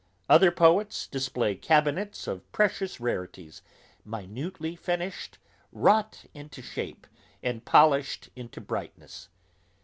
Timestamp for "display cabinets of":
1.05-2.51